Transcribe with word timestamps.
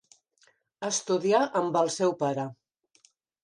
Estudià 0.89 1.43
amb 1.61 1.79
el 1.85 1.95
seu 1.99 2.17
pare. 2.25 2.51